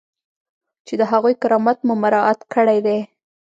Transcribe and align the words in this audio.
چې 0.85 0.93
د 0.99 1.03
هغوی 1.11 1.33
کرامت 1.41 1.77
مو 1.87 1.93
مراعات 2.03 2.39
کړی 2.53 2.79
دی. 2.85 2.99